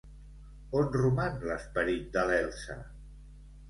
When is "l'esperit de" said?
1.51-2.27